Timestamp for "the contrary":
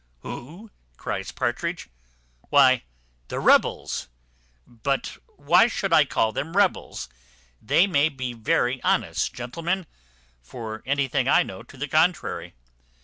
11.77-12.55